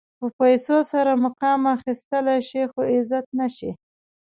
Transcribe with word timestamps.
په 0.19 0.27
پیسو 0.39 0.77
سره 0.91 1.11
مقام 1.25 1.61
اخيستلی 1.75 2.39
شې 2.49 2.63
خو 2.71 2.81
عزت 2.93 3.25
نه 3.39 3.47
شې. 3.55 3.71